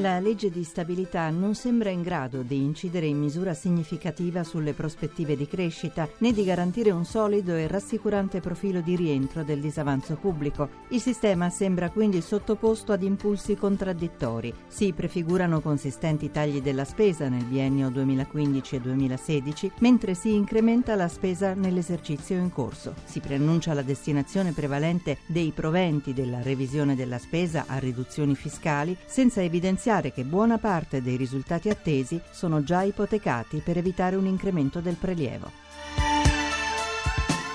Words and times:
La 0.00 0.18
legge 0.18 0.48
di 0.48 0.64
stabilità 0.64 1.28
non 1.28 1.54
sembra 1.54 1.90
in 1.90 2.00
grado 2.00 2.40
di 2.40 2.56
incidere 2.56 3.04
in 3.04 3.18
misura 3.18 3.52
significativa 3.52 4.42
sulle 4.44 4.72
prospettive 4.72 5.36
di 5.36 5.46
crescita 5.46 6.08
né 6.20 6.32
di 6.32 6.42
garantire 6.42 6.90
un 6.90 7.04
solido 7.04 7.54
e 7.54 7.66
rassicurante 7.66 8.40
profilo 8.40 8.80
di 8.80 8.96
rientro 8.96 9.44
del 9.44 9.60
disavanzo 9.60 10.14
pubblico. 10.14 10.70
Il 10.88 11.02
sistema 11.02 11.50
sembra 11.50 11.90
quindi 11.90 12.22
sottoposto 12.22 12.92
ad 12.92 13.02
impulsi 13.02 13.56
contraddittori. 13.56 14.54
Si 14.68 14.90
prefigurano 14.94 15.60
consistenti 15.60 16.30
tagli 16.30 16.62
della 16.62 16.84
spesa 16.84 17.28
nel 17.28 17.44
biennio 17.44 17.90
2015 17.90 18.76
e 18.76 18.80
2016, 18.80 19.72
mentre 19.80 20.14
si 20.14 20.32
incrementa 20.32 20.94
la 20.94 21.08
spesa 21.08 21.52
nell'esercizio 21.52 22.38
in 22.38 22.50
corso. 22.50 22.94
Si 23.04 23.20
preannuncia 23.20 23.74
la 23.74 23.82
destinazione 23.82 24.52
prevalente 24.52 25.18
dei 25.26 25.52
proventi 25.54 26.14
della 26.14 26.40
revisione 26.40 26.96
della 26.96 27.18
spesa 27.18 27.64
a 27.66 27.76
riduzioni 27.76 28.34
fiscali, 28.34 28.96
senza 29.04 29.42
evidenziare 29.42 29.88
evidenziare 29.90 30.12
che 30.12 30.22
buona 30.22 30.58
parte 30.58 31.02
dei 31.02 31.16
risultati 31.16 31.68
attesi 31.68 32.20
sono 32.30 32.62
già 32.62 32.82
ipotecati 32.82 33.60
per 33.60 33.76
evitare 33.76 34.14
un 34.16 34.26
incremento 34.26 34.80
del 34.80 34.94
prelievo. 34.94 35.69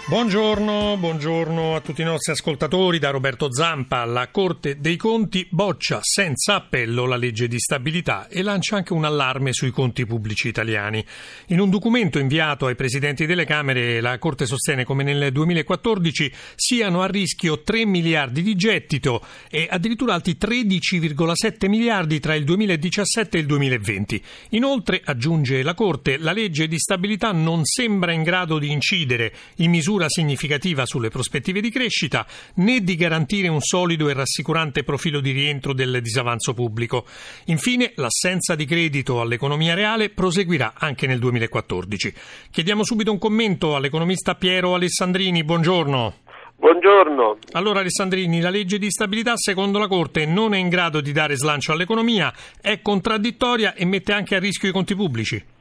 Buongiorno, 0.08 0.98
buongiorno 1.00 1.76
a 1.76 1.82
tutti 1.82 2.02
i 2.02 2.06
nostri 2.06 2.32
ascoltatori 2.32 3.00
da 3.00 3.10
Roberto 3.10 3.52
Zampa. 3.52 4.06
La 4.06 4.28
Corte 4.28 4.80
dei 4.80 4.98
Conti 4.98 5.48
boccia 5.50 5.98
senza 6.04 6.54
appello 6.54 7.08
la 7.08 7.16
legge 7.16 7.48
di 7.48 7.58
stabilità 7.58 8.28
e 8.28 8.44
lancia 8.44 8.76
anche 8.76 8.94
un 8.94 9.04
allarme 9.04 9.52
sui 9.52 9.72
conti 9.72 10.06
pubblici 10.06 10.48
italiani. 10.48 11.04
In 11.48 11.60
un 11.60 11.72
documento 11.72 12.20
inviato 12.20 12.68
ai 12.68 12.76
presidenti 12.76 13.26
delle 13.26 13.46
Camere, 13.46 14.00
la 14.00 14.20
Corte 14.20 14.46
sostiene 14.46 14.84
come 14.84 15.02
nel 15.02 15.32
2014 15.32 16.32
siano 16.54 17.02
a 17.02 17.08
rischio 17.08 17.64
3 17.64 17.86
miliardi 17.88 18.44
di 18.44 18.54
gettito 18.54 19.26
e 19.50 19.68
addirittura 19.68 20.14
altri 20.14 20.38
13,7 20.40 21.68
miliardi 21.68 22.20
tra 22.20 22.36
il 22.36 22.44
2017 22.44 23.38
e 23.38 23.40
il 23.40 23.48
2020. 23.48 24.24
Inoltre, 24.50 25.02
aggiunge 25.04 25.64
la 25.64 25.74
Corte, 25.74 26.20
la 26.20 26.32
legge 26.32 26.68
di 26.68 26.78
stabilità 26.78 27.32
non 27.32 27.66
sembra 27.66 28.12
in 28.12 28.22
grado 28.22 28.60
di 28.60 28.70
incidere 28.70 29.34
in 29.56 29.72
misura 29.72 29.94
misura 29.96 30.10
significativa 30.10 30.86
sulle 30.86 31.10
prospettive 31.10 31.62
di 31.62 31.70
crescita 31.70 32.26
né 32.56 32.82
di 32.82 32.96
garantire 32.96 33.48
un 33.48 33.62
solido 33.62 34.10
e 34.10 34.14
rassicurante 34.14 34.84
profilo 34.84 35.22
di 35.22 35.32
rientro 35.32 35.74
del 35.74 36.02
disavanzo 36.02 36.54
pubblico. 36.54 37.06
Infine, 37.46 37.94
l'assenza 37.96 38.56
di 38.56 38.66
credito 38.66 39.22
all'economia 39.22 39.74
reale 39.74 40.10
proseguirà 40.10 40.74
anche 40.78 41.08
nel 41.08 41.20
2014. 41.20 42.14
Chiediamo 42.52 42.84
subito 42.84 43.12
un 43.12 43.18
commento 43.18 43.76
all'economista 43.76 44.36
Piero 44.36 44.74
Alessandrini. 44.74 45.44
Buongiorno. 45.44 46.14
Buongiorno. 46.58 47.38
Allora 47.54 47.80
Alessandrini, 47.80 48.42
la 48.42 48.50
legge 48.50 48.78
di 48.78 48.90
stabilità 48.90 49.38
secondo 49.38 49.80
la 49.80 49.88
Corte 49.88 50.26
non 50.26 50.54
è 50.54 50.58
in 50.58 50.68
grado 50.70 51.00
di 51.00 51.12
dare 51.14 51.38
slancio 51.38 51.72
all'economia, 51.72 52.34
è 52.62 52.82
contraddittoria 52.82 53.76
e 53.76 53.86
mette 53.86 54.12
anche 54.12 54.36
a 54.36 54.40
rischio 54.40 54.70
i 54.70 54.74
conti 54.74 54.96
pubblici. 54.96 55.54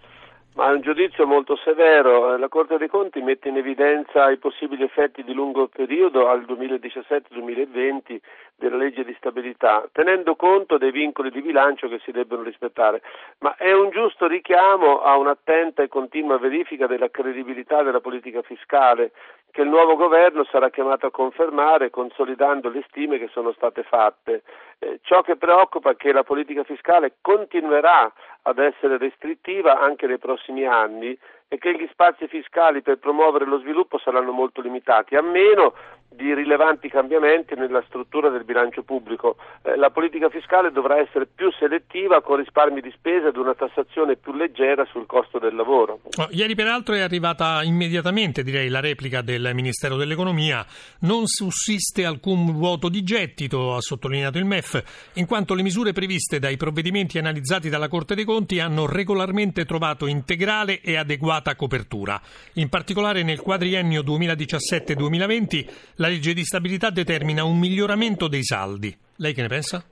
Ma 0.55 0.69
è 0.69 0.73
un 0.73 0.83
giudizio 0.83 1.27
molto 1.27 1.57
severo. 1.57 2.37
La 2.37 2.47
Corte 2.47 2.79
dei 2.79 2.87
Conti 2.87 3.21
mette 3.21 3.49
in 3.49 3.57
evidenza 3.57 4.31
i 4.31 4.37
possibili 4.37 4.85
effetti 4.85 5.25
di 5.25 5.35
lungo 5.35 5.67
periodo 5.67 6.29
al 6.29 6.43
2017-2020 6.43 8.21
della 8.55 8.77
legge 8.77 9.05
di 9.05 9.13
stabilità, 9.19 9.89
tenendo 9.91 10.37
conto 10.37 10.79
dei 10.79 10.93
vincoli 10.93 11.33
di 11.33 11.43
bilancio 11.43 11.89
che 11.89 11.99
si 12.05 12.13
debbono 12.13 12.43
rispettare. 12.43 13.03
Ma 13.41 13.57
è 13.57 13.73
un 13.73 13.91
giusto 13.91 14.29
richiamo 14.29 15.01
a 15.01 15.17
un'attenta 15.17 15.83
e 15.83 15.89
continua 15.89 16.39
verifica 16.39 16.87
della 16.87 17.11
credibilità 17.11 17.83
della 17.83 18.01
politica 18.01 18.41
fiscale 18.43 19.11
che 19.55 19.63
il 19.63 19.69
nuovo 19.69 19.95
governo 19.95 20.43
sarà 20.51 20.69
chiamato 20.69 21.07
a 21.07 21.13
confermare 21.13 21.89
consolidando 21.89 22.69
le 22.71 22.85
stime 22.89 23.21
che 23.21 23.29
sono 23.29 23.53
state 23.53 23.85
fatte. 23.85 24.43
Eh, 24.81 24.99
ciò 25.03 25.23
che 25.23 25.37
preoccupa 25.37 25.91
è 25.91 25.97
che 25.97 26.11
la 26.11 26.25
politica 26.25 26.65
fiscale 26.65 27.19
continuerà 27.21 28.13
ad 28.43 28.59
essere 28.59 28.99
restrittiva 28.99 29.79
anche 29.79 30.09
nei 30.09 30.19
prossimi 30.19 30.67
anni 30.67 31.17
e 31.49 31.59
che 31.59 31.73
gli 31.73 31.89
spazi 31.91 32.27
fiscali 32.27 32.83
per 32.83 32.99
promuovere 32.99 33.45
lo 33.45 33.59
sviluppo 33.59 33.99
saranno 33.99 34.33
molto 34.33 34.61
limitati, 34.61 35.15
a 35.15 35.23
meno 35.23 35.75
di 36.15 36.33
rilevanti 36.33 36.89
cambiamenti 36.89 37.55
nella 37.55 37.83
struttura 37.87 38.29
del 38.29 38.45
bilancio 38.45 38.83
pubblico. 38.83 39.37
Eh, 39.63 39.77
la 39.77 39.91
politica 39.91 40.29
fiscale 40.29 40.71
dovrà 40.71 40.99
essere 40.99 41.27
più 41.27 41.51
selettiva 41.59 42.23
con 42.23 42.37
risparmi 42.37 42.81
di 42.81 42.93
spesa 42.95 43.29
ed 43.29 43.37
una 43.37 43.55
tassazione 43.55 44.17
più 44.17 44.33
leggera 44.33 44.85
sul 44.85 45.07
costo 45.07 45.39
del 45.39 45.55
lavoro. 45.55 46.01
Oh, 46.19 46.29
ieri 46.31 46.55
peraltro 46.55 46.95
è 46.95 47.01
arrivata 47.01 47.63
immediatamente 47.63 48.43
direi 48.43 48.69
la 48.69 48.81
replica 48.81 49.23
del 49.23 49.51
Ministero 49.55 49.97
dell'Economia. 49.97 50.65
Non 51.01 51.27
sussiste 51.27 52.05
alcun 52.05 52.53
vuoto 52.53 52.89
di 52.89 53.03
gettito, 53.03 53.75
ha 53.75 53.81
sottolineato 53.81 54.39
il 54.39 54.45
MEF, 54.45 55.11
in 55.15 55.27
quanto 55.27 55.55
le 55.55 55.63
misure 55.63 55.93
previste 55.93 56.39
dai 56.39 56.57
provvedimenti 56.57 57.19
analizzati 57.19 57.69
dalla 57.69 57.89
Corte 57.89 58.15
dei 58.15 58.25
Conti 58.25 58.61
hanno 58.61 58.87
regolarmente 58.87 59.65
trovato 59.65 60.07
integrale 60.07 60.81
e 60.81 60.97
adeguata 61.35 61.57
copertura. 61.57 62.21
In 62.55 62.69
particolare 62.69 63.23
nel 63.23 63.41
quadriennio 63.41 64.03
2017-2020 64.03 65.67
la 65.97 66.09
legge 66.09 66.33
di 66.33 66.45
stabilità 66.45 66.91
determina 66.91 67.45
un 67.45 67.59
miglioramento 67.59 68.29
dei 68.29 68.45
saldi. 68.45 68.95
Lei 69.17 69.35
che 69.35 69.43
ne 69.43 69.49
pensa? 69.49 69.85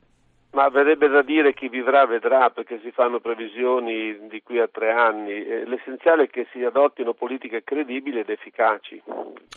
Ma 0.54 0.68
verrebbe 0.68 1.08
da 1.08 1.22
dire 1.22 1.54
chi 1.54 1.68
vivrà 1.68 2.04
vedrà 2.04 2.50
perché 2.50 2.78
si 2.84 2.90
fanno 2.90 3.20
previsioni 3.20 4.28
di 4.28 4.42
qui 4.42 4.60
a 4.60 4.68
tre 4.70 4.92
anni. 4.92 5.32
L'essenziale 5.64 6.24
è 6.24 6.28
che 6.28 6.46
si 6.52 6.62
adottino 6.62 7.14
politiche 7.14 7.64
credibili 7.64 8.18
ed 8.18 8.28
efficaci. 8.28 9.02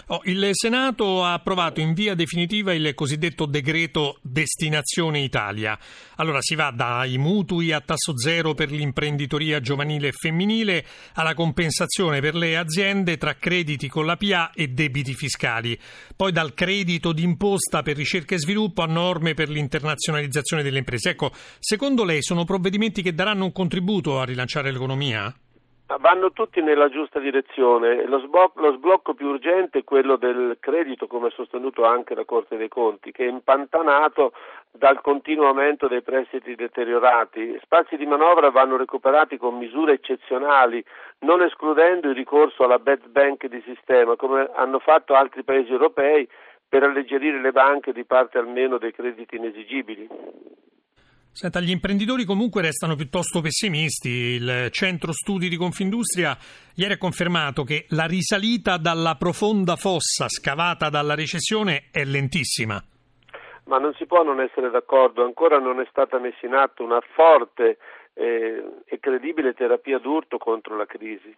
Oh, 0.08 0.22
il 0.24 0.48
Senato 0.54 1.22
ha 1.22 1.34
approvato 1.34 1.82
in 1.82 1.94
via 1.94 2.16
definitiva 2.16 2.74
il 2.74 2.94
cosiddetto 2.94 3.46
decreto 3.46 4.20
Destinazione 4.36 5.22
Italia. 5.22 5.80
Allora 6.18 6.42
si 6.42 6.56
va 6.56 6.70
dai 6.70 7.18
mutui 7.18 7.72
a 7.72 7.80
tasso 7.80 8.18
zero 8.18 8.54
per 8.54 8.70
l'imprenditoria 8.70 9.62
giovanile 9.62 10.10
e 10.10 10.12
femminile 10.12 10.86
alla 11.14 11.34
compensazione 11.34 12.20
per 12.20 12.36
le 12.36 12.58
aziende 12.58 13.16
tra 13.16 13.36
crediti 13.36 13.88
con 13.88 14.06
la 14.06 14.18
PA 14.18 14.52
e 14.52 14.68
debiti 14.68 15.14
fiscali. 15.14 15.80
Poi 16.18 16.34
dal 16.34 16.54
credito 16.54 17.14
d'imposta 17.14 17.82
per 17.82 17.96
ricerca 17.96 18.36
e 18.36 18.40
sviluppo 18.40 18.82
a 18.82 18.88
norme 18.88 19.36
per 19.36 19.48
l'internazionalizzazione 19.48 20.64
delle 20.64 20.80
imprese. 20.80 21.12
Ecco, 21.12 21.32
secondo 21.60 22.04
lei 22.04 22.22
sono 22.22 22.44
provvedimenti 22.44 23.02
che 23.02 23.14
daranno 23.14 23.46
un 23.46 23.54
contributo 23.54 24.20
a 24.20 24.26
rilanciare 24.26 24.70
l'economia? 24.70 25.34
Vanno 25.88 26.32
tutti 26.32 26.62
nella 26.62 26.90
giusta 26.90 27.20
direzione. 27.20 28.06
Lo, 28.06 28.20
sblocco, 28.20 28.60
lo 28.60 28.74
sblocco 28.74 29.14
più 29.14 29.28
urgente 29.28 29.80
è 29.80 29.84
quello 29.84 30.16
del 30.16 30.58
credito, 30.60 31.06
come 31.06 31.28
ha 31.28 31.32
sostenuto 31.32 31.86
anche 31.86 32.16
la 32.16 32.26
Corte 32.26 32.58
dei 32.58 32.70
Conti, 32.70 33.12
che 33.12 33.26
è 33.26 33.30
impantanato 33.30 34.34
dal 34.72 35.00
continuo 35.02 35.48
aumento 35.48 35.88
dei 35.88 36.02
prestiti 36.02 36.56
deteriorati. 36.56 37.60
Spazi 37.62 37.98
di 37.98 38.08
manovra 38.08 38.50
vanno 38.50 38.78
recuperati 38.78 39.38
con 39.38 39.58
misure 39.58 39.94
eccezionali, 39.94 40.84
non 41.20 41.44
escludendo 41.44 42.10
il 42.10 42.16
ricorso 42.16 42.64
alla 42.64 42.80
bad 42.80 43.08
bank 43.08 43.46
di 43.46 43.62
sistema, 43.62 44.16
come 44.16 44.50
hanno 44.56 44.80
fatto 44.80 45.14
altri 45.14 45.44
paesi 45.44 45.72
europei, 45.72 46.28
per 46.68 46.82
alleggerire 46.82 47.40
le 47.40 47.52
banche 47.52 47.94
di 47.94 48.06
parte 48.06 48.40
almeno 48.40 48.80
dei 48.80 48.92
crediti 48.92 49.36
inesigibili. 49.36 50.10
Senta, 51.36 51.60
gli 51.60 51.70
imprenditori 51.70 52.24
comunque 52.24 52.62
restano 52.62 52.96
piuttosto 52.96 53.42
pessimisti. 53.42 54.08
Il 54.08 54.70
centro 54.72 55.12
studi 55.12 55.50
di 55.50 55.58
Confindustria 55.58 56.38
ieri 56.76 56.94
ha 56.94 56.98
confermato 56.98 57.64
che 57.64 57.88
la 57.90 58.06
risalita 58.06 58.78
dalla 58.78 59.16
profonda 59.16 59.76
fossa 59.76 60.30
scavata 60.30 60.88
dalla 60.88 61.14
recessione 61.14 61.90
è 61.92 62.06
lentissima. 62.06 62.82
Ma 63.66 63.78
non 63.80 63.94
si 63.96 64.06
può 64.06 64.24
non 64.24 64.40
essere 64.40 64.70
d'accordo, 64.70 65.26
ancora 65.26 65.60
non 65.60 65.82
è 65.82 65.88
stata 65.90 66.20
messa 66.20 66.46
in 66.46 66.54
atto 66.54 66.86
una 66.86 67.02
forte 67.02 67.80
eh, 68.14 68.64
e 68.86 69.00
credibile 69.02 69.54
terapia 69.54 70.00
d'urto 70.00 70.38
contro 70.38 70.78
la 70.78 70.86
crisi. 70.86 71.36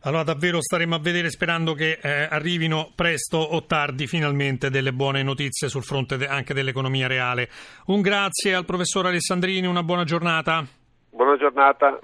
Allora 0.00 0.22
davvero 0.22 0.60
staremo 0.60 0.94
a 0.94 0.98
vedere 0.98 1.30
sperando 1.30 1.74
che 1.74 1.98
eh, 2.00 2.28
arrivino 2.30 2.92
presto 2.94 3.38
o 3.38 3.64
tardi 3.64 4.06
finalmente 4.06 4.70
delle 4.70 4.92
buone 4.92 5.22
notizie 5.22 5.68
sul 5.68 5.82
fronte 5.82 6.16
de- 6.16 6.28
anche 6.28 6.54
dell'economia 6.54 7.08
reale. 7.08 7.48
Un 7.86 8.02
grazie 8.02 8.54
al 8.54 8.64
professor 8.64 9.06
Alessandrini, 9.06 9.66
una 9.66 9.82
buona 9.82 10.04
giornata. 10.04 10.64
Buona 11.10 11.36
giornata. 11.36 11.98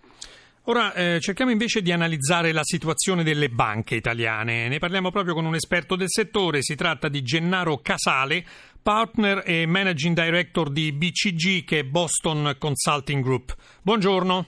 Ora 0.66 0.94
eh, 0.94 1.18
cerchiamo 1.18 1.50
invece 1.50 1.82
di 1.82 1.90
analizzare 1.90 2.52
la 2.52 2.62
situazione 2.62 3.24
delle 3.24 3.48
banche 3.48 3.96
italiane. 3.96 4.68
Ne 4.68 4.78
parliamo 4.78 5.10
proprio 5.10 5.34
con 5.34 5.44
un 5.44 5.56
esperto 5.56 5.96
del 5.96 6.08
settore, 6.08 6.62
si 6.62 6.76
tratta 6.76 7.08
di 7.08 7.22
Gennaro 7.22 7.78
Casale, 7.78 8.44
partner 8.80 9.42
e 9.44 9.66
managing 9.66 10.14
director 10.14 10.70
di 10.70 10.92
BCG 10.92 11.64
che 11.64 11.80
è 11.80 11.84
Boston 11.84 12.54
Consulting 12.58 13.24
Group. 13.24 13.54
Buongiorno. 13.82 14.46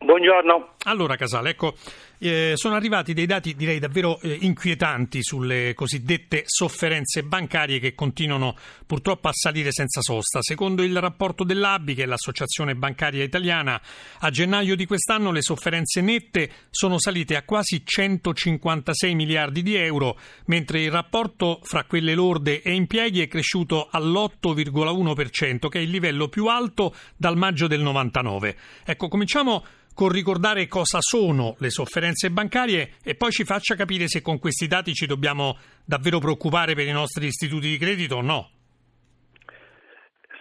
Buongiorno. 0.00 0.74
Allora 0.84 1.16
Casale, 1.16 1.50
ecco, 1.50 1.74
eh, 2.22 2.52
sono 2.54 2.76
arrivati 2.76 3.14
dei 3.14 3.26
dati 3.26 3.56
direi 3.56 3.80
davvero 3.80 4.20
eh, 4.20 4.38
inquietanti 4.42 5.24
sulle 5.24 5.74
cosiddette 5.74 6.44
sofferenze 6.46 7.24
bancarie 7.24 7.80
che 7.80 7.94
continuano 7.94 8.56
purtroppo 8.86 9.26
a 9.26 9.32
salire 9.32 9.72
senza 9.72 10.00
sosta. 10.00 10.40
Secondo 10.40 10.84
il 10.84 10.96
rapporto 11.00 11.42
dell'ABI, 11.42 11.94
che 11.94 12.04
è 12.04 12.06
l'Associazione 12.06 12.76
Bancaria 12.76 13.24
Italiana, 13.24 13.80
a 14.20 14.30
gennaio 14.30 14.76
di 14.76 14.86
quest'anno 14.86 15.32
le 15.32 15.42
sofferenze 15.42 16.00
nette 16.00 16.50
sono 16.70 17.00
salite 17.00 17.34
a 17.34 17.42
quasi 17.42 17.82
156 17.84 19.14
miliardi 19.16 19.62
di 19.62 19.74
euro, 19.74 20.16
mentre 20.46 20.80
il 20.80 20.92
rapporto 20.92 21.58
fra 21.64 21.84
quelle 21.84 22.14
lorde 22.14 22.62
e 22.62 22.72
impieghi 22.72 23.20
è 23.20 23.26
cresciuto 23.26 23.88
all'8,1%, 23.90 25.68
che 25.68 25.78
è 25.80 25.82
il 25.82 25.90
livello 25.90 26.28
più 26.28 26.46
alto 26.46 26.94
dal 27.16 27.36
maggio 27.36 27.66
del 27.66 27.80
99. 27.80 28.56
Ecco, 28.84 29.08
cominciamo 29.08 29.64
con 29.94 30.08
ricordare 30.08 30.66
cosa 30.66 30.98
sono 31.00 31.54
le 31.58 31.70
sofferenze 31.70 32.30
bancarie 32.30 32.96
e 33.04 33.14
poi 33.14 33.30
ci 33.30 33.44
faccia 33.44 33.74
capire 33.74 34.08
se 34.08 34.22
con 34.22 34.38
questi 34.38 34.66
dati 34.66 34.92
ci 34.94 35.06
dobbiamo 35.06 35.56
davvero 35.84 36.18
preoccupare 36.18 36.74
per 36.74 36.86
i 36.86 36.92
nostri 36.92 37.26
istituti 37.26 37.68
di 37.68 37.78
credito 37.78 38.16
o 38.16 38.22
no. 38.22 38.50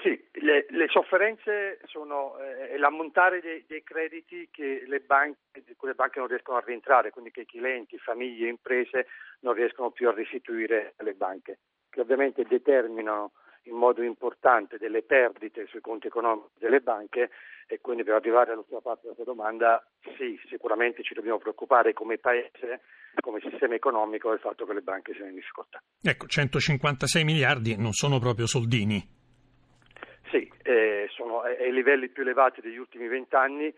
Sì, 0.01 0.19
le, 0.41 0.65
le 0.69 0.87
sofferenze 0.89 1.79
sono 1.85 2.37
eh, 2.39 2.77
l'ammontare 2.77 3.39
dei, 3.41 3.63
dei, 3.67 3.83
crediti 3.83 4.49
che 4.51 4.83
le 4.87 4.99
banche, 4.99 5.61
di 5.65 5.75
cui 5.75 5.89
le 5.89 5.93
banche 5.93 6.19
non 6.19 6.27
riescono 6.27 6.57
a 6.57 6.63
rientrare, 6.65 7.11
quindi 7.11 7.31
che 7.31 7.41
i 7.41 7.45
clienti, 7.45 7.97
famiglie, 7.97 8.47
imprese 8.47 9.07
non 9.41 9.53
riescono 9.53 9.91
più 9.91 10.07
a 10.07 10.13
restituire 10.13 10.93
alle 10.97 11.13
banche, 11.13 11.59
che 11.89 12.01
ovviamente 12.01 12.43
determinano 12.43 13.33
in 13.63 13.75
modo 13.75 14.01
importante 14.01 14.77
delle 14.77 15.03
perdite 15.03 15.67
sui 15.67 15.81
conti 15.81 16.07
economici 16.07 16.53
delle 16.59 16.79
banche 16.79 17.29
e 17.67 17.79
quindi 17.79 18.03
per 18.03 18.15
arrivare 18.15 18.51
all'ultima 18.51 18.81
parte 18.81 19.03
della 19.03 19.15
tua 19.15 19.23
domanda, 19.23 19.85
sì, 20.17 20.39
sicuramente 20.49 21.03
ci 21.03 21.13
dobbiamo 21.13 21.37
preoccupare 21.37 21.93
come 21.93 22.17
Paese, 22.17 22.81
come 23.21 23.39
sistema 23.39 23.75
economico 23.75 24.29
del 24.29 24.39
fatto 24.39 24.65
che 24.65 24.73
le 24.73 24.81
banche 24.81 25.13
siano 25.13 25.29
in 25.29 25.35
difficoltà. 25.35 25.81
Ecco, 26.01 26.27
156 26.27 27.23
miliardi 27.23 27.75
non 27.77 27.93
sono 27.93 28.19
proprio 28.19 28.47
soldini. 28.47 29.19
Sì, 30.29 30.51
eh, 30.63 31.07
sono 31.11 31.41
ai 31.41 31.71
livelli 31.71 32.09
più 32.09 32.23
elevati 32.23 32.61
degli 32.61 32.77
ultimi 32.77 33.07
vent'anni 33.07 33.73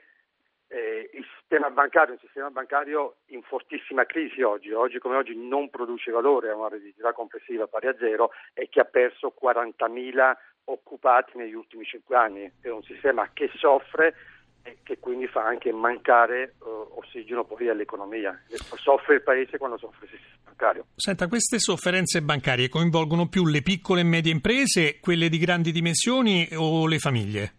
eh, 0.73 1.09
il 1.13 1.23
sistema 1.37 1.69
bancario 1.69 2.09
è 2.09 2.13
un 2.13 2.19
sistema 2.19 2.49
bancario 2.49 3.17
in 3.27 3.43
fortissima 3.43 4.05
crisi 4.05 4.41
oggi, 4.41 4.71
oggi 4.71 4.97
come 4.97 5.15
oggi 5.15 5.35
non 5.35 5.69
produce 5.69 6.09
valore, 6.11 6.49
ha 6.49 6.55
una 6.55 6.69
redditività 6.69 7.13
complessiva 7.13 7.67
pari 7.67 7.87
a 7.87 7.95
zero 7.99 8.31
e 8.53 8.67
che 8.69 8.79
ha 8.79 8.85
perso 8.85 9.35
40.000 9.39 10.35
occupati 10.65 11.37
negli 11.37 11.53
ultimi 11.53 11.85
cinque 11.85 12.15
anni, 12.15 12.51
è 12.59 12.69
un 12.69 12.81
sistema 12.81 13.29
che 13.33 13.51
soffre 13.55 14.15
e 14.63 14.77
che 14.81 14.97
quindi 14.97 15.27
fa 15.27 15.43
anche 15.43 15.71
mancare 15.71 16.55
uh, 16.59 16.97
ossigeno 16.97 17.43
poi 17.43 17.69
all'economia. 17.69 18.41
Soffre 18.47 19.15
il 19.15 19.21
paese 19.21 19.57
quando 19.57 19.77
soffre 19.77 20.05
il 20.05 20.11
sistema 20.11 20.37
bancario. 20.45 20.85
Senta, 20.95 21.27
queste 21.27 21.59
sofferenze 21.59 22.21
bancarie 22.21 22.69
coinvolgono 22.69 23.27
più 23.27 23.45
le 23.45 23.61
piccole 23.61 24.01
e 24.01 24.05
medie 24.05 24.31
imprese, 24.31 24.99
quelle 24.99 25.29
di 25.29 25.37
grandi 25.37 25.71
dimensioni 25.71 26.47
o 26.55 26.87
le 26.87 26.97
famiglie? 26.97 27.53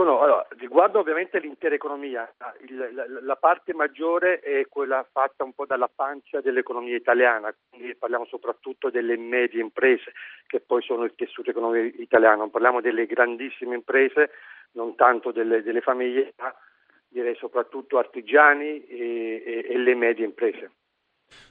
Sono, 0.00 0.20
allora, 0.22 0.46
riguardo 0.56 0.98
ovviamente 0.98 1.38
l'intera 1.40 1.74
economia, 1.74 2.26
il, 2.66 2.90
la, 2.94 3.04
la, 3.20 3.36
parte 3.36 3.74
maggiore 3.74 4.40
è 4.40 4.66
quella 4.66 5.06
fatta 5.12 5.44
un 5.44 5.52
po' 5.52 5.66
dalla 5.66 5.90
pancia 5.94 6.40
dell'economia 6.40 6.96
italiana, 6.96 7.54
quindi 7.68 7.94
parliamo 7.96 8.24
soprattutto 8.24 8.88
delle 8.88 9.18
medie 9.18 9.60
imprese 9.60 10.12
che 10.46 10.60
poi 10.60 10.80
sono 10.80 11.04
il 11.04 11.12
tessuto 11.14 11.50
economico 11.50 12.00
italiano, 12.00 12.38
non 12.38 12.50
parliamo 12.50 12.80
delle 12.80 13.04
grandissime 13.04 13.74
imprese, 13.74 14.30
non 14.72 14.94
tanto 14.94 15.32
delle, 15.32 15.62
delle 15.62 15.82
famiglie, 15.82 16.32
ma 16.38 16.50
direi 17.06 17.34
soprattutto 17.34 17.98
artigiani 17.98 18.82
e, 18.86 19.42
e, 19.44 19.66
e 19.68 19.76
le 19.76 19.94
medie 19.94 20.24
imprese. 20.24 20.70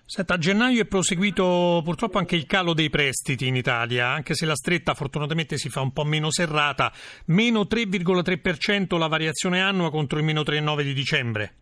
Senta, 0.10 0.34
a 0.34 0.38
gennaio 0.40 0.81
è 0.81 0.88
proseguito 0.88 1.81
purtroppo 1.84 2.18
anche 2.18 2.36
il 2.36 2.48
calo 2.48 2.74
dei 2.74 2.90
prestiti 2.90 3.46
in 3.46 3.56
Italia, 3.56 4.08
anche 4.08 4.34
se 4.34 4.48
la 4.48 4.56
stretta 4.56 4.96
fortunatamente 4.96 5.58
si 5.58 5.70
fa 5.70 5.81
un 5.81 5.94
po' 5.94 6.04
meno 6.04 6.31
serrata, 6.31 6.92
meno 7.28 7.62
3,3% 7.70 8.98
la 8.98 9.08
variazione 9.08 9.62
annua 9.62 9.92
contro 9.92 10.18
il 10.18 10.26
meno 10.26 10.42
3,9% 10.42 10.81
di 10.81 10.94
dicembre. 10.94 11.54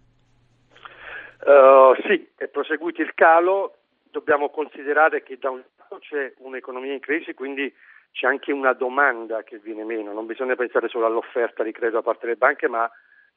Uh, 1.44 1.94
sì, 2.08 2.26
è 2.38 2.48
proseguito 2.48 3.02
il 3.02 3.12
calo, 3.16 3.80
dobbiamo 4.12 4.50
considerare 4.50 5.24
che 5.24 5.38
da 5.38 5.50
un 5.50 5.62
lato 5.76 6.00
c'è 6.00 6.34
un'economia 6.38 6.94
in 6.94 7.02
crisi, 7.02 7.34
quindi 7.34 7.70
c'è 8.14 8.28
anche 8.28 8.54
una 8.54 8.72
domanda 8.72 9.44
che 9.44 9.60
viene 9.60 9.84
meno, 9.84 10.14
non 10.14 10.26
bisogna 10.26 10.56
pensare 10.56 10.88
solo 10.88 11.06
all'offerta 11.06 11.64
di 11.64 11.74
credito 11.74 11.98
da 11.98 12.04
parte 12.04 12.28
delle 12.28 12.38
banche, 12.38 12.70
ma 12.70 12.90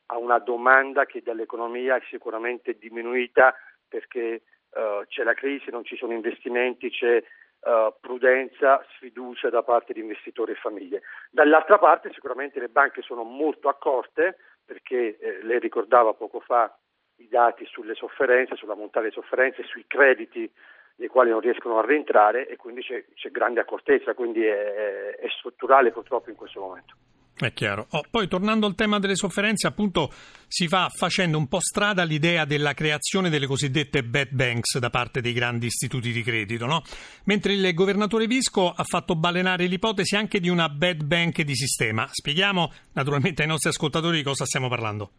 a 0.06 0.19
una 0.19 0.38
domanda 0.38 1.05
che 1.05 1.21
dall'economia 1.21 1.97
è 1.97 2.03
sicuramente 2.09 2.76
diminuita 2.79 3.56
perché 3.88 4.43
uh, 4.72 5.06
c'è 5.06 5.22
la 5.22 5.34
crisi, 5.34 5.70
non 5.70 5.84
ci 5.84 5.96
sono 5.96 6.12
investimenti, 6.12 6.90
c'è 6.90 7.17
uh, 7.17 7.94
prudenza, 8.00 8.84
sfiducia 8.96 9.50
da 9.50 9.62
parte 9.62 9.93
di 9.93 10.00
investitori 10.00 10.52
e 10.52 10.56
famiglie. 10.56 11.02
Dall'altra 11.31 11.78
parte 11.78 12.12
sicuramente 12.12 12.61
le 12.61 12.69
banche 12.69 13.02
sono 13.02 13.22
molto 13.22 13.69
accorte 13.69 14.37
perché 14.64 15.19
eh, 15.19 15.43
lei 15.43 15.58
ricordava 15.58 16.14
poco 16.14 16.40
fa 16.40 16.72
i 17.17 17.28
dati 17.28 17.64
sulle 17.67 17.94
sofferenze, 17.94 18.56
sulla 18.56 18.75
montata 18.75 19.00
delle 19.00 19.12
sofferenze, 19.12 19.64
sui 19.64 19.84
crediti 19.87 20.50
nei 20.96 21.08
quali 21.08 21.31
non 21.31 21.40
riescono 21.40 21.78
a 21.78 21.84
rientrare 21.84 22.46
e 22.46 22.56
quindi 22.56 22.82
c'è, 22.82 23.05
c'è 23.14 23.31
grande 23.31 23.61
accortezza, 23.61 24.14
quindi 24.14 24.44
è, 24.44 25.16
è 25.16 25.28
strutturale 25.28 25.90
purtroppo 25.90 26.31
in 26.31 26.37
questo 26.37 26.61
momento. 26.61 26.94
È 27.40 27.54
chiaro. 27.54 27.87
Oh, 27.92 28.02
poi 28.10 28.28
tornando 28.28 28.66
al 28.66 28.75
tema 28.75 28.98
delle 28.98 29.14
sofferenze, 29.14 29.66
appunto 29.66 30.10
si 30.46 30.66
va 30.66 30.90
facendo 30.94 31.38
un 31.38 31.48
po' 31.48 31.60
strada 31.60 32.02
l'idea 32.02 32.44
della 32.44 32.75
creazione 32.75 33.31
delle 33.31 33.46
cosiddette 33.46 34.04
bad 34.04 34.28
banks 34.31 34.78
da 34.78 34.90
parte 34.90 35.22
dei 35.22 35.32
grandi 35.32 35.64
istituti 35.66 36.12
di 36.12 36.22
credito, 36.22 36.66
no? 36.66 36.82
Mentre 37.25 37.54
il 37.54 37.72
governatore 37.72 38.26
Visco 38.26 38.69
ha 38.69 38.84
fatto 38.84 39.16
balenare 39.16 39.64
l'ipotesi 39.64 40.16
anche 40.16 40.38
di 40.38 40.50
una 40.50 40.69
bad 40.69 41.02
bank 41.02 41.40
di 41.40 41.54
sistema. 41.54 42.06
Spieghiamo 42.10 42.70
naturalmente 42.92 43.40
ai 43.40 43.48
nostri 43.48 43.70
ascoltatori 43.70 44.19
di 44.19 44.22
cosa 44.22 44.44
stiamo 44.44 44.69
parlando. 44.69 45.10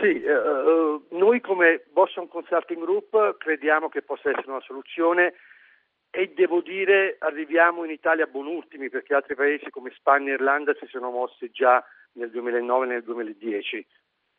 Sì, 0.00 0.22
uh, 0.24 1.16
noi 1.16 1.40
come 1.40 1.84
Boston 1.92 2.26
Consulting 2.26 2.82
Group 2.82 3.36
crediamo 3.38 3.88
che 3.88 4.02
possa 4.02 4.30
essere 4.30 4.50
una 4.50 4.62
soluzione 4.66 5.34
e 6.10 6.32
devo 6.34 6.60
dire 6.60 7.16
arriviamo 7.20 7.84
in 7.84 7.90
Italia 7.90 8.26
buon 8.26 8.46
ultimi 8.46 8.90
perché 8.90 9.14
altri 9.14 9.36
paesi 9.36 9.70
come 9.70 9.92
Spagna 9.94 10.30
e 10.30 10.34
Irlanda 10.34 10.74
si 10.74 10.86
sono 10.86 11.10
mossi 11.10 11.50
già 11.50 11.84
nel 12.12 12.30
2009 12.30 12.84
e 12.84 12.88
nel 12.88 13.02
2010 13.04 13.86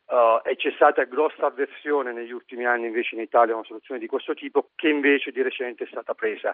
uh, 0.07 0.41
e 0.43 0.55
c'è 0.57 0.71
stata 0.71 1.03
grossa 1.03 1.45
avversione 1.45 2.11
negli 2.11 2.31
ultimi 2.31 2.65
anni 2.65 2.87
invece 2.87 3.15
in 3.15 3.21
Italia 3.21 3.53
a 3.53 3.57
una 3.57 3.65
soluzione 3.65 3.99
di 3.99 4.07
questo 4.07 4.33
tipo 4.33 4.71
che 4.75 4.89
invece 4.89 5.31
di 5.31 5.41
recente 5.41 5.85
è 5.85 5.87
stata 5.87 6.13
presa. 6.13 6.53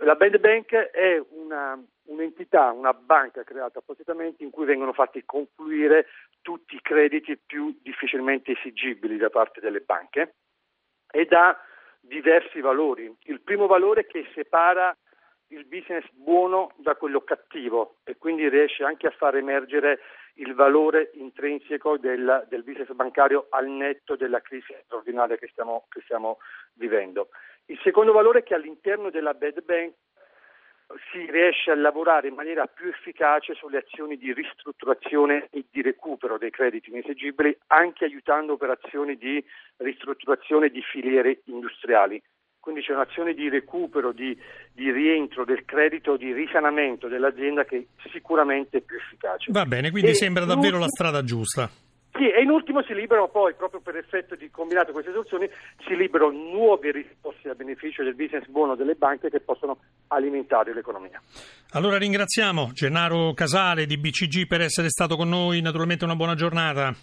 La 0.00 0.14
Band 0.14 0.38
Bank 0.38 0.74
è 0.74 1.20
una, 1.30 1.82
un'entità, 2.04 2.70
una 2.70 2.92
banca 2.92 3.42
creata 3.44 3.78
appositamente 3.78 4.44
in 4.44 4.50
cui 4.50 4.66
vengono 4.66 4.92
fatti 4.92 5.24
confluire 5.24 6.06
tutti 6.42 6.76
i 6.76 6.82
crediti 6.82 7.38
più 7.38 7.76
difficilmente 7.82 8.52
esigibili 8.52 9.16
da 9.16 9.30
parte 9.30 9.60
delle 9.60 9.80
banche 9.80 10.34
ed 11.10 11.32
ha 11.32 11.58
diversi 12.06 12.60
valori. 12.60 13.12
Il 13.24 13.40
primo 13.40 13.66
valore 13.66 14.06
che 14.06 14.26
separa 14.34 14.96
il 15.48 15.64
business 15.66 16.04
buono 16.12 16.72
da 16.76 16.96
quello 16.96 17.20
cattivo 17.20 17.96
e 18.04 18.16
quindi 18.16 18.48
riesce 18.48 18.82
anche 18.84 19.06
a 19.06 19.14
far 19.16 19.36
emergere 19.36 20.00
il 20.34 20.54
valore 20.54 21.10
intrinseco 21.14 21.96
del, 21.98 22.46
del 22.48 22.62
business 22.62 22.90
bancario 22.92 23.46
al 23.50 23.68
netto 23.68 24.16
della 24.16 24.40
crisi 24.40 24.74
straordinaria 24.84 25.36
che 25.36 25.48
stiamo, 25.48 25.86
che 25.88 26.00
stiamo 26.02 26.38
vivendo. 26.74 27.28
Il 27.66 27.78
secondo 27.82 28.12
valore 28.12 28.40
è 28.40 28.42
che 28.42 28.54
all'interno 28.54 29.10
della 29.10 29.34
bad 29.34 29.62
bank 29.64 29.94
si 31.10 31.30
riesce 31.30 31.70
a 31.70 31.76
lavorare 31.76 32.28
in 32.28 32.34
maniera 32.34 32.66
più 32.66 32.88
efficace 32.88 33.54
sulle 33.54 33.78
azioni 33.78 34.16
di 34.16 34.32
ristrutturazione 34.32 35.48
e 35.50 35.64
di 35.70 35.82
recupero 35.82 36.38
dei 36.38 36.50
crediti 36.50 36.90
inesigibili, 36.90 37.56
anche 37.68 38.04
aiutando 38.04 38.52
operazioni 38.52 39.16
di 39.16 39.44
ristrutturazione 39.78 40.68
di 40.68 40.82
filiere 40.82 41.40
industriali. 41.46 42.22
Quindi 42.60 42.82
c'è 42.82 42.94
un'azione 42.94 43.34
di 43.34 43.48
recupero, 43.48 44.10
di, 44.10 44.36
di 44.72 44.90
rientro 44.90 45.44
del 45.44 45.64
credito, 45.64 46.16
di 46.16 46.32
risanamento 46.32 47.06
dell'azienda 47.06 47.64
che 47.64 47.88
sicuramente 48.10 48.78
è 48.78 48.80
più 48.80 48.96
efficace. 48.96 49.52
Va 49.52 49.64
bene, 49.66 49.90
quindi 49.90 50.10
e 50.10 50.14
sembra 50.14 50.44
davvero 50.44 50.78
la 50.78 50.88
strada 50.88 51.22
giusta. 51.22 51.70
Sì, 52.16 52.30
e 52.30 52.42
in 52.42 52.50
ultimo 52.50 52.82
si 52.82 52.94
liberano 52.94 53.28
poi, 53.28 53.54
proprio 53.54 53.80
per 53.80 53.96
effetto 53.96 54.34
di 54.36 54.50
combinato 54.50 54.92
queste 54.92 55.12
soluzioni, 55.12 55.48
si 55.86 55.94
liberano 55.94 56.30
nuovi 56.30 56.90
risorse 56.90 57.50
a 57.50 57.54
beneficio 57.54 58.02
del 58.02 58.14
business 58.14 58.46
buono 58.46 58.74
delle 58.74 58.94
banche 58.94 59.28
che 59.28 59.40
possono 59.40 59.78
alimentare 60.08 60.72
l'economia. 60.72 61.20
Allora 61.72 61.98
ringraziamo 61.98 62.70
Gennaro 62.72 63.34
Casale 63.34 63.84
di 63.84 63.98
BCG 63.98 64.46
per 64.46 64.62
essere 64.62 64.88
stato 64.88 65.16
con 65.16 65.28
noi, 65.28 65.60
naturalmente 65.60 66.04
una 66.04 66.16
buona 66.16 66.34
giornata. 66.34 66.94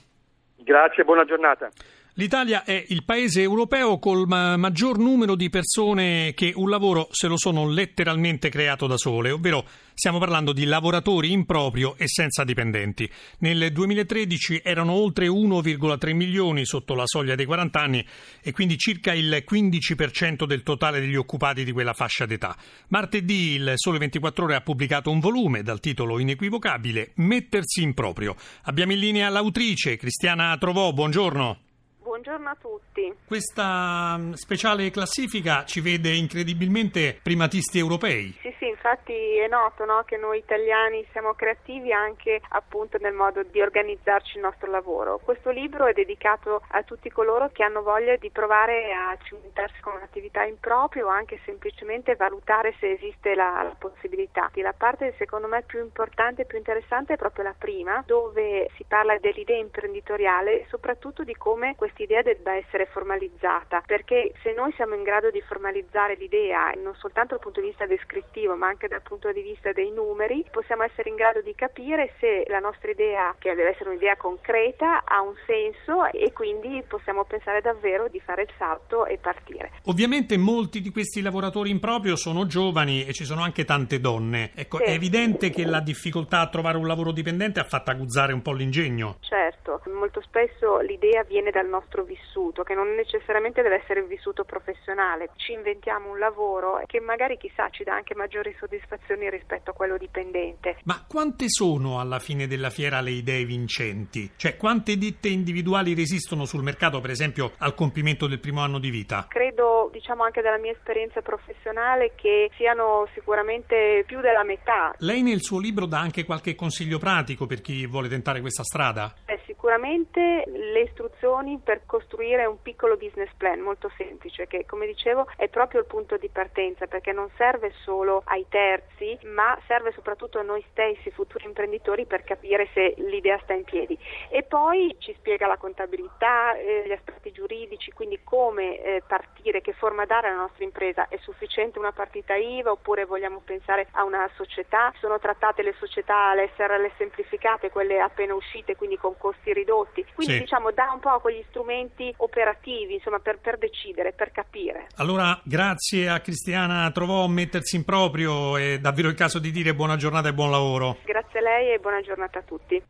Grazie, 0.58 1.04
buona 1.04 1.26
giornata. 1.26 1.70
L'Italia 2.18 2.64
è 2.64 2.86
il 2.90 3.06
paese 3.06 3.42
europeo 3.42 3.98
col 3.98 4.28
maggior 4.28 5.00
numero 5.00 5.34
di 5.34 5.50
persone 5.50 6.36
che 6.36 6.54
un 6.54 6.70
lavoro 6.70 7.08
se 7.10 7.26
lo 7.26 7.38
sono 7.38 7.68
letteralmente 7.68 8.50
creato 8.50 8.86
da 8.86 8.98
sole, 8.98 9.32
ovvero 9.32 9.66
stiamo 9.96 10.20
parlando 10.20 10.54
di 10.54 10.66
lavoratori 10.66 11.32
in 11.32 11.46
proprio 11.46 11.96
e 11.98 12.08
senza 12.08 12.44
dipendenti. 12.44 13.10
Nel 13.40 13.72
2013 13.72 14.62
erano 14.64 14.92
oltre 14.92 15.26
1,3 15.26 16.14
milioni 16.14 16.66
sotto 16.66 16.94
la 16.94 17.08
soglia 17.08 17.34
dei 17.34 17.48
40 17.48 17.82
anni 17.82 18.06
e 18.44 18.52
quindi 18.52 18.78
circa 18.78 19.12
il 19.12 19.44
15% 19.50 20.46
del 20.46 20.62
totale 20.62 21.00
degli 21.00 21.16
occupati 21.16 21.64
di 21.64 21.72
quella 21.72 21.94
fascia 21.94 22.28
d'età. 22.28 22.56
Martedì 22.90 23.54
il 23.54 23.74
Sole 23.74 23.98
24 23.98 24.46
Ore 24.46 24.56
ha 24.56 24.62
pubblicato 24.62 25.10
un 25.10 25.20
volume 25.20 25.64
dal 25.64 25.80
titolo 25.80 26.20
inequivocabile 26.20 27.14
Mettersi 27.16 27.82
in 27.82 27.96
proprio. 27.96 28.36
Abbiamo 28.66 28.92
in 28.92 29.00
linea 29.00 29.30
l'autrice 29.30 29.98
Cristiana 29.98 30.56
Trovò, 30.60 30.94
buongiorno 30.94 31.72
buongiorno 32.04 32.50
a 32.50 32.58
tutti. 32.60 33.12
Questa 33.26 34.16
mm, 34.18 34.34
speciale 34.34 34.92
classifica 34.92 35.64
ci 35.64 35.80
vede 35.82 36.14
incredibilmente 36.14 37.18
primatisti 37.24 37.80
europei. 37.80 38.38
Sì, 38.42 38.54
sì, 38.60 38.68
infatti 38.68 39.14
è 39.14 39.48
noto 39.48 39.86
no, 39.86 40.04
che 40.06 40.18
noi 40.18 40.38
italiani 40.40 41.06
siamo 41.12 41.34
creativi 41.34 41.92
anche 41.92 42.42
appunto 42.50 42.98
nel 43.00 43.14
modo 43.14 43.42
di 43.44 43.62
organizzarci 43.62 44.36
il 44.36 44.44
nostro 44.44 44.70
lavoro. 44.70 45.20
Questo 45.24 45.50
libro 45.50 45.86
è 45.86 45.94
dedicato 45.94 46.62
a 46.68 46.84
tutti 46.84 47.10
coloro 47.10 47.50
che 47.52 47.64
hanno 47.64 47.82
voglia 47.82 48.16
di 48.18 48.30
provare 48.30 48.92
a 48.94 49.18
cimentarsi 49.24 49.80
con 49.82 49.96
un'attività 49.96 50.44
in 50.44 50.60
proprio 50.60 51.08
o 51.08 51.10
anche 51.10 51.40
semplicemente 51.46 52.16
valutare 52.16 52.76
se 52.80 52.92
esiste 52.92 53.34
la, 53.34 53.62
la 53.64 53.76
possibilità. 53.80 54.52
La 54.56 54.74
parte 54.74 55.14
secondo 55.18 55.48
me 55.48 55.64
più 55.64 55.80
importante 55.80 56.42
e 56.42 56.46
più 56.46 56.58
interessante 56.58 57.14
è 57.14 57.18
proprio 57.18 57.46
la 57.46 57.56
prima, 57.58 58.04
dove 58.06 58.70
si 58.76 58.84
parla 58.88 59.18
dell'idea 59.20 59.58
imprenditoriale 59.58 60.62
e 60.62 60.66
soprattutto 60.70 61.24
di 61.24 61.36
come 61.36 61.76
questi 61.76 61.93
idea 62.02 62.24
debba 62.24 62.56
essere 62.56 62.88
formalizzata, 62.88 63.84
perché 63.86 64.32
se 64.42 64.54
noi 64.54 64.74
siamo 64.74 64.96
in 64.96 65.04
grado 65.04 65.30
di 65.30 65.42
formalizzare 65.42 66.16
l'idea 66.16 66.72
non 66.82 66.96
soltanto 66.96 67.36
dal 67.36 67.44
punto 67.44 67.62
di 67.62 67.68
vista 67.68 67.86
descrittivo, 67.86 68.56
ma 68.56 68.68
anche 68.68 68.88
dal 68.88 69.02
punto 69.04 69.32
di 69.32 69.42
vista 69.42 69.72
dei 69.72 69.92
numeri, 69.92 70.44
possiamo 70.52 70.84
essere 70.84 71.10
in 71.10 71.16
grado 71.16 71.42
di 71.42 71.54
capire 71.54 72.14
se 72.20 72.46
la 72.48 72.60
nostra 72.60 72.90
idea, 72.90 73.36
che 73.38 73.54
deve 73.54 73.70
essere 73.70 73.90
un'idea 73.90 74.16
concreta, 74.16 75.04
ha 75.04 75.22
un 75.22 75.36
senso 75.46 76.10
e 76.12 76.32
quindi 76.32 76.84
possiamo 76.88 77.26
pensare 77.26 77.62
davvero 77.62 78.08
di 78.08 78.20
fare 78.20 78.44
il 78.44 78.52
salto 78.58 79.06
e 79.06 79.18
partire. 79.18 79.72
Ovviamente 79.86 80.38
molti 80.38 80.82
di 80.82 80.90
questi 80.90 81.22
lavoratori 81.22 81.70
in 81.70 81.80
proprio 81.80 82.16
sono 82.16 82.46
giovani 82.46 83.06
e 83.06 83.14
ci 83.14 83.26
sono 83.26 83.44
anche 83.44 83.66
tante 83.66 84.00
donne. 84.00 84.52
Ecco, 84.56 84.78
sì. 84.78 84.84
è 84.84 84.92
evidente 84.92 85.50
che 85.50 85.66
la 85.66 85.82
difficoltà 85.82 86.40
a 86.40 86.50
trovare 86.50 86.78
un 86.78 86.88
lavoro 86.88 87.12
dipendente 87.12 87.60
ha 87.60 87.66
fatto 87.66 87.92
aguzzare 87.92 88.34
un 88.34 88.42
po' 88.42 88.54
l'ingegno. 88.54 89.18
Certo, 89.22 89.82
molto 89.92 90.22
spesso 90.22 90.80
l'idea 90.80 91.24
viene 91.24 91.52
dal 91.52 91.68
nostro 91.68 91.82
nostro 91.84 92.04
vissuto, 92.04 92.64
che 92.64 92.74
non 92.74 92.96
necessariamente 92.96 93.62
deve 93.62 93.82
essere 93.82 94.00
il 94.00 94.08
vissuto 94.08 94.44
professionale. 94.44 95.30
Ci 95.36 95.52
inventiamo 95.52 96.12
un 96.12 96.20
lavoro 96.20 96.82
che 96.86 97.00
magari 97.00 97.38
chissà 97.38 97.70
ci 97.70 97.84
dà 97.84 97.94
anche 97.94 98.16
maggiori 98.16 98.56
soddisfazioni 98.58 99.30
rispetto 99.30 99.72
a 99.72 99.74
quello 99.74 99.98
dipendente. 99.98 100.78
Ma 100.86 101.04
quante 101.08 101.46
sono 101.50 102.00
alla 102.00 102.20
fine 102.20 102.48
della 102.48 102.70
fiera 102.70 103.02
le 103.02 103.12
idee 103.12 103.44
vincenti? 103.46 104.32
Cioè 104.36 104.58
quante 104.58 104.98
ditte 104.98 105.28
individuali 105.28 105.94
resistono 105.94 106.46
sul 106.46 106.64
mercato, 106.64 107.02
per 107.02 107.12
esempio, 107.12 107.52
al 107.58 107.76
compimento 107.76 108.28
del 108.28 108.40
primo 108.40 108.62
anno 108.62 108.80
di 108.80 108.90
vita? 108.90 109.26
Credo, 109.30 109.90
diciamo 109.92 110.24
anche 110.24 110.42
dalla 110.42 110.58
mia 110.58 110.72
esperienza 110.72 111.22
professionale, 111.22 112.14
che 112.16 112.50
siano 112.56 113.08
sicuramente 113.14 114.04
più 114.08 114.22
della 114.22 114.44
metà. 114.44 114.94
Lei 115.00 115.22
nel 115.22 115.42
suo 115.42 115.60
libro 115.60 115.86
dà 115.86 116.00
anche 116.00 116.24
qualche 116.24 116.56
consiglio 116.56 116.98
pratico 116.98 117.46
per 117.46 117.62
chi 117.62 117.86
vuole 117.86 118.08
tentare 118.08 118.42
questa 118.42 118.64
strada? 118.64 119.14
Eh, 119.26 119.40
sicuramente 119.64 120.44
le 120.46 120.82
istruzioni 120.82 121.58
per 121.64 121.86
costruire 121.86 122.46
un 122.46 122.62
piccolo 122.62 122.98
business 122.98 123.30
plan 123.38 123.62
molto 123.62 123.90
semplice 123.96 124.46
che 124.46 124.66
come 124.66 124.86
dicevo 124.86 125.26
è 125.38 125.48
proprio 125.48 125.80
il 125.80 125.86
punto 125.86 126.18
di 126.18 126.28
partenza 126.28 126.86
perché 126.86 127.14
non 127.14 127.30
serve 127.38 127.72
solo 127.86 128.24
ai 128.26 128.46
terzi 128.50 129.18
ma 129.24 129.58
serve 129.66 129.94
soprattutto 129.94 130.38
a 130.38 130.42
noi 130.42 130.62
stessi 130.72 131.12
futuri 131.12 131.46
imprenditori 131.46 132.06
per 132.06 132.26
capire 132.26 132.68
se 132.74 132.94
l'idea 132.98 133.40
sta 133.44 133.54
in 133.54 133.64
piedi. 133.64 133.98
E 134.30 134.44
poi 134.44 134.98
ci 135.00 135.14
spiega 135.18 135.48
la 135.48 135.56
contabilità, 135.56 136.58
eh, 136.58 136.84
gli 136.86 136.92
aspetti 136.92 137.32
giuridici 137.32 137.92
quindi 137.92 138.20
come 138.22 138.82
eh, 138.82 139.04
partire, 139.08 139.62
che 139.62 139.72
forma 139.72 140.04
dare 140.04 140.28
alla 140.28 140.42
nostra 140.42 140.66
impresa. 140.66 141.08
È 141.08 141.16
sufficiente 141.22 141.80
una 141.80 141.94
partita 141.94 142.36
IVA 142.36 142.72
oppure 142.72 143.06
vogliamo 143.06 143.42
pensare 143.46 143.88
a 143.92 144.04
una 144.04 144.30
società, 144.36 144.92
sono 145.00 145.20
trattate 145.20 145.62
le 145.62 145.74
società 145.80 146.32
all'SRL 146.32 146.92
semplificate, 146.98 147.70
quelle 147.70 148.02
appena 148.02 148.36
uscite 148.36 148.76
quindi 148.76 148.98
con 148.98 149.18
costi 149.18 149.52
ridotti 149.54 150.06
quindi 150.14 150.34
sì. 150.34 150.40
diciamo 150.42 150.72
dà 150.72 150.92
un 150.94 151.00
po' 151.00 151.20
quegli 151.20 151.44
strumenti 151.50 151.62
strumenti 151.64 152.14
operativi 152.18 152.96
insomma, 152.96 153.20
per, 153.20 153.40
per, 153.40 153.58
decidere, 153.58 154.14
per 154.14 154.32
capire. 154.32 154.88
Allora, 154.98 155.40
grazie 155.44 156.10
a 156.10 156.20
Cristiana 156.20 156.90
Trovò 156.92 157.28
mettersi 157.28 157.76
in 157.76 157.86
proprio, 157.86 158.58
è 158.58 158.80
davvero 158.80 159.08
il 159.08 159.16
caso 159.16 159.40
di 159.40 159.52
dire 159.52 159.74
buona 159.74 159.96
giornata 159.96 160.30
e 160.30 160.34
buon 160.34 160.52
lavoro. 160.52 160.98
Grazie 161.04 161.40
a 161.40 161.42
lei 161.42 161.74
e 161.74 161.80
buona 161.80 162.02
giornata 162.02 162.40
a 162.40 162.44
tutti. 162.44 162.82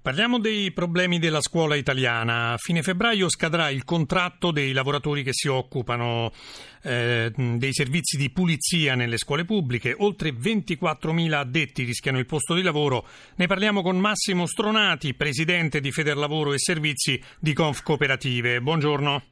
Parliamo 0.00 0.38
dei 0.38 0.70
problemi 0.70 1.18
della 1.18 1.40
scuola 1.40 1.74
italiana. 1.74 2.52
A 2.52 2.56
fine 2.56 2.82
febbraio 2.82 3.28
scadrà 3.28 3.68
il 3.68 3.84
contratto 3.84 4.52
dei 4.52 4.72
lavoratori 4.72 5.22
che 5.24 5.32
si 5.32 5.48
occupano 5.48 6.30
eh, 6.82 7.30
dei 7.34 7.72
servizi 7.72 8.16
di 8.16 8.30
pulizia 8.30 8.94
nelle 8.94 9.18
scuole 9.18 9.44
pubbliche. 9.44 9.94
Oltre 9.98 10.30
24.000 10.30 11.32
addetti 11.32 11.82
rischiano 11.82 12.18
il 12.18 12.26
posto 12.26 12.54
di 12.54 12.62
lavoro. 12.62 13.06
Ne 13.36 13.46
parliamo 13.46 13.82
con 13.82 13.98
Massimo 13.98 14.46
Stronati, 14.46 15.14
presidente 15.14 15.80
di 15.80 15.90
Federlavoro 15.90 16.52
e 16.52 16.58
Servizi 16.58 17.20
di 17.40 17.52
Conf 17.52 17.82
Cooperative. 17.82 18.60
Buongiorno. 18.60 19.22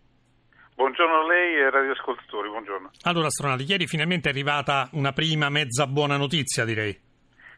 Buongiorno 0.75 1.21
a 1.21 1.27
lei 1.27 1.55
e 1.55 1.71
radioascoltatori, 1.71 2.49
buongiorno. 2.51 2.91
Allora 3.03 3.31
Stronati, 3.31 3.65
ieri 3.67 3.87
finalmente 3.87 4.29
è 4.29 4.33
arrivata 4.33 4.91
una 4.93 5.13
prima 5.13 5.49
mezza 5.49 5.87
buona 5.87 6.19
notizia, 6.19 6.67
direi. 6.67 7.06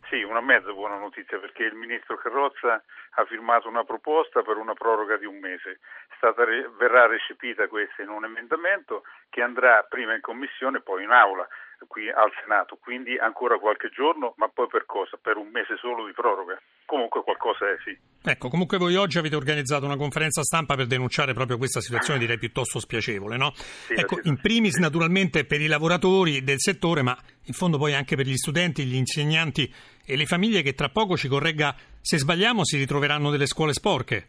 Sì, 0.08 0.22
una 0.22 0.40
mezza 0.40 0.72
buona 0.72 0.96
notizia 0.96 1.38
perché 1.38 1.64
il 1.64 1.74
ministro 1.74 2.16
Carrozza 2.16 2.82
ha 3.10 3.24
firmato 3.26 3.68
una 3.68 3.84
proposta 3.84 4.40
per 4.40 4.56
una 4.56 4.72
proroga 4.72 5.18
di 5.18 5.26
un 5.26 5.38
mese. 5.38 5.80
Stata, 6.16 6.46
verrà 6.78 7.06
recepita 7.06 7.68
questa 7.68 8.00
in 8.00 8.08
un 8.08 8.24
emendamento 8.24 9.02
che 9.28 9.42
andrà 9.42 9.82
prima 9.82 10.14
in 10.14 10.22
commissione 10.22 10.78
e 10.78 10.80
poi 10.80 11.04
in 11.04 11.10
aula 11.10 11.46
qui 11.86 12.10
al 12.10 12.32
Senato, 12.40 12.76
quindi 12.76 13.18
ancora 13.18 13.58
qualche 13.58 13.90
giorno, 13.90 14.32
ma 14.36 14.48
poi 14.48 14.66
per 14.66 14.86
cosa? 14.86 15.18
Per 15.20 15.36
un 15.36 15.48
mese 15.48 15.76
solo 15.76 16.06
di 16.06 16.12
proroga. 16.12 16.58
Comunque 16.88 17.22
qualcosa 17.22 17.66
è 17.68 17.76
sì. 17.84 17.94
Ecco, 18.22 18.48
comunque 18.48 18.78
voi 18.78 18.96
oggi 18.96 19.18
avete 19.18 19.36
organizzato 19.36 19.84
una 19.84 19.98
conferenza 19.98 20.42
stampa 20.42 20.74
per 20.74 20.86
denunciare 20.86 21.34
proprio 21.34 21.58
questa 21.58 21.82
situazione, 21.82 22.18
direi 22.18 22.38
piuttosto 22.38 22.80
spiacevole, 22.80 23.36
no? 23.36 23.52
Sì, 23.54 23.92
ecco, 23.92 24.18
in 24.22 24.40
primis 24.40 24.78
naturalmente 24.78 25.44
per 25.44 25.60
i 25.60 25.66
lavoratori 25.66 26.42
del 26.42 26.58
settore, 26.58 27.02
ma 27.02 27.14
in 27.44 27.52
fondo 27.52 27.76
poi 27.76 27.92
anche 27.92 28.16
per 28.16 28.24
gli 28.24 28.36
studenti, 28.36 28.84
gli 28.84 28.94
insegnanti 28.94 29.70
e 30.02 30.16
le 30.16 30.24
famiglie 30.24 30.62
che 30.62 30.72
tra 30.72 30.88
poco 30.88 31.14
ci 31.18 31.28
corregga 31.28 31.76
se 32.00 32.16
sbagliamo 32.16 32.64
si 32.64 32.78
ritroveranno 32.78 33.30
delle 33.30 33.46
scuole 33.46 33.74
sporche 33.74 34.28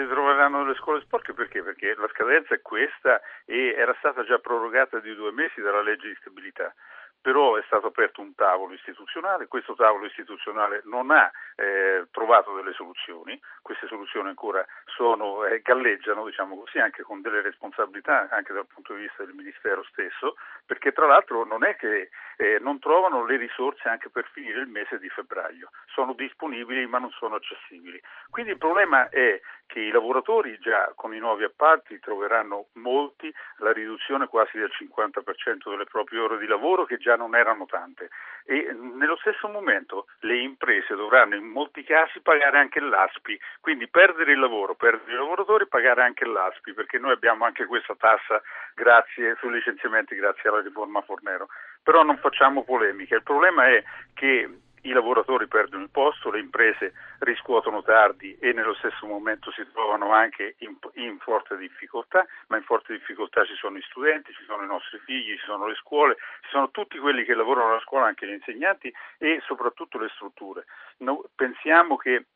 si 0.00 0.06
troveranno 0.06 0.64
le 0.64 0.74
scuole 0.74 1.00
sporche 1.02 1.34
perché? 1.34 1.62
Perché 1.62 1.94
la 1.98 2.08
scadenza 2.08 2.54
è 2.54 2.62
questa 2.62 3.20
e 3.44 3.74
era 3.76 3.94
stata 3.98 4.24
già 4.24 4.38
prorogata 4.38 4.98
di 4.98 5.14
due 5.14 5.32
mesi 5.32 5.60
dalla 5.60 5.82
legge 5.82 6.08
di 6.08 6.16
stabilità 6.20 6.72
però 7.20 7.56
è 7.56 7.62
stato 7.66 7.88
aperto 7.88 8.20
un 8.20 8.34
tavolo 8.34 8.72
istituzionale, 8.72 9.46
questo 9.46 9.74
tavolo 9.74 10.06
istituzionale 10.06 10.82
non 10.84 11.10
ha 11.10 11.30
eh, 11.56 12.06
trovato 12.10 12.54
delle 12.54 12.72
soluzioni, 12.72 13.38
queste 13.62 13.86
soluzioni 13.86 14.28
ancora 14.28 14.64
sono, 14.86 15.44
eh, 15.44 15.60
galleggiano 15.60 16.24
diciamo 16.24 16.56
così, 16.56 16.78
anche 16.78 17.02
con 17.02 17.20
delle 17.20 17.42
responsabilità 17.42 18.28
anche 18.30 18.52
dal 18.52 18.66
punto 18.66 18.94
di 18.94 19.02
vista 19.02 19.24
del 19.24 19.34
Ministero 19.34 19.82
stesso, 19.84 20.36
perché 20.64 20.92
tra 20.92 21.06
l'altro 21.06 21.44
non 21.44 21.64
è 21.64 21.76
che 21.76 22.10
eh, 22.36 22.58
non 22.60 22.78
trovano 22.78 23.24
le 23.24 23.36
risorse 23.36 23.88
anche 23.88 24.08
per 24.08 24.28
finire 24.32 24.60
il 24.60 24.68
mese 24.68 24.98
di 24.98 25.08
febbraio, 25.08 25.70
sono 25.86 26.14
disponibili 26.14 26.86
ma 26.86 26.98
non 26.98 27.10
sono 27.10 27.34
accessibili. 27.34 28.00
Quindi 28.30 28.52
il 28.52 28.58
problema 28.58 29.08
è 29.10 29.40
che 29.66 29.80
i 29.80 29.90
lavoratori 29.90 30.58
già 30.58 30.92
con 30.96 31.14
i 31.14 31.18
nuovi 31.18 31.44
appalti 31.44 32.00
troveranno 32.00 32.66
molti 32.74 33.32
la 33.58 33.72
riduzione 33.72 34.26
quasi 34.26 34.58
del 34.58 34.70
50% 34.76 35.70
delle 35.70 35.84
proprie 35.84 36.18
ore 36.18 36.38
di 36.38 36.46
lavoro 36.46 36.84
che 36.84 36.98
già 36.98 37.09
già 37.10 37.16
non 37.16 37.34
erano 37.34 37.66
tante. 37.66 38.10
E 38.44 38.72
nello 38.72 39.16
stesso 39.16 39.48
momento 39.48 40.06
le 40.20 40.38
imprese 40.38 40.94
dovranno 40.94 41.34
in 41.34 41.44
molti 41.44 41.82
casi 41.84 42.20
pagare 42.20 42.58
anche 42.58 42.80
l'ASPI, 42.80 43.38
quindi 43.60 43.88
perdere 43.88 44.32
il 44.32 44.38
lavoro, 44.38 44.74
perdere 44.74 45.12
i 45.12 45.16
lavoratori 45.16 45.66
pagare 45.66 46.02
anche 46.02 46.24
l'ASPI, 46.24 46.72
perché 46.72 46.98
noi 46.98 47.12
abbiamo 47.12 47.44
anche 47.44 47.66
questa 47.66 47.94
tassa 47.96 48.40
grazie, 48.74 49.36
sui 49.38 49.52
licenziamenti 49.52 50.14
grazie 50.14 50.48
alla 50.48 50.60
riforma 50.60 51.02
Fornero. 51.02 51.48
Però 51.82 52.02
non 52.02 52.18
facciamo 52.18 52.64
polemiche, 52.64 53.16
il 53.16 53.22
problema 53.22 53.68
è 53.68 53.82
che 54.14 54.48
i 54.82 54.92
lavoratori 54.92 55.46
perdono 55.46 55.82
il 55.82 55.90
posto, 55.90 56.30
le 56.30 56.40
imprese 56.40 56.92
riscuotono 57.20 57.82
tardi 57.82 58.36
e 58.38 58.52
nello 58.52 58.74
stesso 58.74 59.06
momento 59.06 59.50
si 59.52 59.66
trovano 59.72 60.12
anche 60.12 60.54
in, 60.58 60.76
in, 60.94 61.18
forte 61.18 61.56
difficoltà, 61.56 62.26
ma 62.48 62.56
in 62.56 62.62
forte 62.62 62.92
difficoltà 62.92 63.44
ci 63.44 63.54
sono 63.54 63.76
gli 63.76 63.82
studenti, 63.82 64.32
ci 64.32 64.44
sono 64.44 64.62
i 64.62 64.66
nostri 64.66 64.98
figli, 65.00 65.36
ci 65.36 65.44
sono 65.44 65.66
le 65.66 65.74
scuole, 65.74 66.16
ci 66.42 66.50
sono 66.50 66.70
tutti 66.70 66.98
quelli 66.98 67.24
che 67.24 67.34
lavorano 67.34 67.70
alla 67.70 67.80
scuola, 67.80 68.06
anche 68.06 68.26
gli 68.26 68.32
insegnanti 68.32 68.92
e 69.18 69.40
soprattutto 69.44 69.98
le 69.98 70.08
strutture. 70.14 70.64
No, 70.98 71.24
pensiamo 71.34 71.96
che 71.96 72.26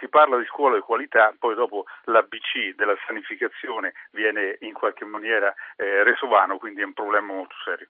si 0.00 0.08
parla 0.08 0.38
di 0.38 0.46
scuola 0.46 0.76
di 0.76 0.82
qualità, 0.82 1.34
poi 1.38 1.54
dopo 1.54 1.84
l'ABC 2.04 2.74
della 2.74 2.96
sanificazione 3.06 3.92
viene 4.12 4.56
in 4.60 4.72
qualche 4.72 5.04
maniera 5.04 5.54
eh, 5.76 6.02
reso 6.02 6.26
vano, 6.26 6.58
quindi 6.58 6.80
è 6.80 6.84
un 6.84 6.94
problema 6.94 7.32
molto 7.32 7.54
serio. 7.64 7.88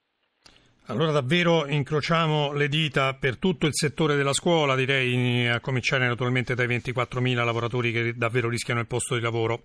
Allora 0.87 1.12
davvero 1.12 1.67
incrociamo 1.69 2.53
le 2.53 2.69
dita 2.69 3.15
per 3.15 3.39
tutto 3.39 3.67
il 3.67 3.73
settore 3.73 4.17
della 4.17 4.33
scuola, 4.33 4.75
direi 4.75 5.47
a 5.47 5.61
cominciare 5.61 6.09
naturalmente 6.09 6.55
dai 6.55 6.67
24.000 6.67 7.45
lavoratori 7.45 7.93
che 7.93 8.15
davvero 8.17 8.49
rischiano 8.49 8.81
il 8.81 8.89
posto 8.89 9.15
di 9.15 9.21
lavoro. 9.21 9.62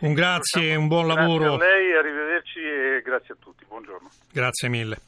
Un 0.00 0.14
grazie 0.14 0.70
e 0.70 0.74
un 0.76 0.86
buon 0.86 1.08
lavoro. 1.08 1.56
Grazie 1.56 1.66
a 1.66 1.74
lei, 1.74 1.96
arrivederci 1.96 2.58
e 2.60 3.02
grazie 3.04 3.34
a 3.34 3.36
tutti. 3.40 3.64
Buongiorno. 3.66 4.08
Grazie 4.32 4.68
mille. 4.68 4.98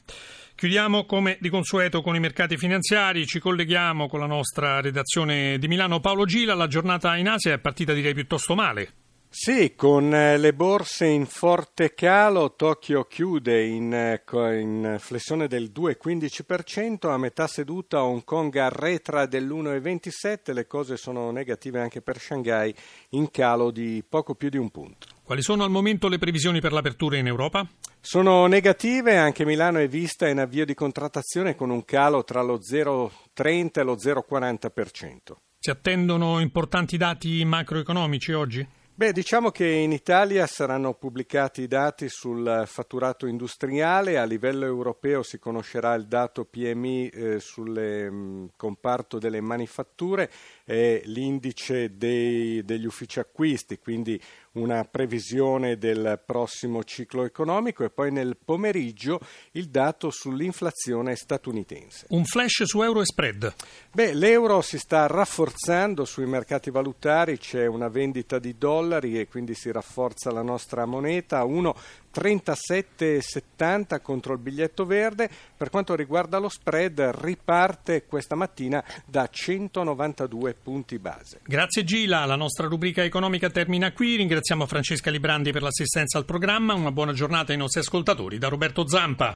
Chiudiamo 0.55 1.05
come 1.05 1.37
di 1.39 1.49
consueto 1.49 2.01
con 2.01 2.15
i 2.15 2.19
mercati 2.19 2.57
finanziari, 2.57 3.25
ci 3.25 3.39
colleghiamo 3.39 4.07
con 4.07 4.19
la 4.19 4.25
nostra 4.25 4.81
redazione 4.81 5.57
di 5.57 5.67
Milano. 5.67 5.99
Paolo 6.01 6.25
Gila, 6.25 6.53
la 6.53 6.67
giornata 6.67 7.15
in 7.15 7.29
Asia 7.29 7.53
è 7.53 7.59
partita 7.59 7.93
direi 7.93 8.13
piuttosto 8.13 8.55
male. 8.55 9.04
Sì, 9.37 9.73
con 9.75 10.15
eh, 10.15 10.37
le 10.37 10.53
borse 10.53 11.05
in 11.07 11.25
forte 11.25 11.93
calo, 11.93 12.53
Tokyo 12.55 13.03
chiude 13.03 13.65
in, 13.65 13.93
eh, 13.93 14.23
in, 14.59 14.95
flessione 14.97 15.47
del 15.47 15.73
2,15%, 15.75 17.11
a 17.11 17.17
metà 17.17 17.45
seduta 17.45 18.01
Hong 18.01 18.23
Kong 18.23 18.55
arretra 18.55 19.25
dell'1,27%, 19.25 20.53
le 20.53 20.65
cose 20.65 20.95
sono 20.95 21.31
negative 21.31 21.81
anche 21.81 22.01
per 22.01 22.17
Shanghai, 22.17 22.73
in 23.09 23.29
calo 23.29 23.71
di 23.71 24.01
poco 24.07 24.35
più 24.35 24.47
di 24.47 24.57
un 24.57 24.69
punto. 24.69 25.07
Quali 25.21 25.41
sono 25.41 25.65
al 25.65 25.69
momento 25.69 26.07
le 26.07 26.17
previsioni 26.17 26.61
per 26.61 26.71
l'apertura 26.71 27.17
in 27.17 27.27
Europa? 27.27 27.67
Sono 27.99 28.47
negative, 28.47 29.17
anche 29.17 29.43
Milano 29.43 29.79
è 29.79 29.89
vista 29.89 30.29
in 30.29 30.39
avvio 30.39 30.63
di 30.63 30.73
contrattazione 30.73 31.55
con 31.55 31.71
un 31.71 31.83
calo 31.83 32.23
tra 32.23 32.41
lo 32.41 32.57
0,30 32.57 33.69
e 33.73 33.83
lo 33.83 33.95
0,40%. 33.95 35.35
Si 35.59 35.69
attendono 35.69 36.39
importanti 36.39 36.95
dati 36.95 37.43
macroeconomici 37.43 38.31
oggi? 38.31 38.83
Beh, 38.97 39.11
diciamo 39.11 39.51
che 39.51 39.67
in 39.67 39.91
Italia 39.91 40.47
saranno 40.47 40.93
pubblicati 40.93 41.63
i 41.63 41.67
dati 41.67 42.07
sul 42.07 42.63
fatturato 42.65 43.27
industriale, 43.27 44.17
a 44.17 44.23
livello 44.23 44.63
europeo 44.63 45.21
si 45.21 45.37
conoscerà 45.37 45.95
il 45.95 46.07
dato 46.07 46.45
PMI 46.45 47.09
eh, 47.09 47.39
sul 47.41 47.77
mm, 47.77 48.45
comparto 48.55 49.19
delle 49.19 49.41
manifatture 49.41 50.31
e 50.65 51.03
l'indice 51.05 51.95
dei, 51.95 52.63
degli 52.65 52.85
uffici 52.85 53.19
acquisti, 53.19 53.77
quindi 53.77 54.19
una 54.53 54.83
previsione 54.85 55.77
del 55.77 56.21
prossimo 56.25 56.83
ciclo 56.83 57.23
economico 57.23 57.83
e 57.83 57.89
poi 57.89 58.11
nel 58.11 58.37
pomeriggio 58.43 59.19
il 59.51 59.67
dato 59.67 60.09
sull'inflazione 60.09 61.15
statunitense. 61.15 62.07
Un 62.09 62.23
flash 62.23 62.63
su 62.63 62.81
euro 62.81 63.01
e 63.01 63.05
spread. 63.05 63.53
Beh, 63.91 64.13
l'euro 64.13 64.61
si 64.61 64.77
sta 64.77 65.07
rafforzando 65.07 66.05
sui 66.05 66.25
mercati 66.25 66.71
valutari, 66.71 67.37
c'è 67.37 67.65
una 67.65 67.89
vendita 67.89 68.39
di 68.39 68.57
dollari 68.57 69.19
e 69.19 69.27
quindi 69.27 69.53
si 69.53 69.71
rafforza 69.71 70.31
la 70.31 70.41
nostra 70.41 70.85
moneta. 70.85 71.43
Uno 71.43 71.75
37,70 72.15 74.01
contro 74.01 74.33
il 74.33 74.39
biglietto 74.39 74.85
verde. 74.85 75.29
Per 75.57 75.69
quanto 75.69 75.95
riguarda 75.95 76.37
lo 76.37 76.49
spread, 76.49 76.99
riparte 77.21 78.05
questa 78.05 78.35
mattina 78.35 78.83
da 79.05 79.27
192 79.29 80.53
punti 80.53 80.99
base. 80.99 81.39
Grazie 81.43 81.83
Gila, 81.83 82.25
la 82.25 82.35
nostra 82.35 82.67
rubrica 82.67 83.03
economica 83.03 83.49
termina 83.49 83.91
qui. 83.91 84.15
Ringraziamo 84.15 84.65
Francesca 84.65 85.09
Librandi 85.09 85.51
per 85.51 85.63
l'assistenza 85.63 86.17
al 86.17 86.25
programma. 86.25 86.73
Una 86.73 86.91
buona 86.91 87.13
giornata 87.13 87.51
ai 87.51 87.57
nostri 87.57 87.81
ascoltatori 87.81 88.37
da 88.37 88.47
Roberto 88.47 88.87
Zampa. 88.87 89.33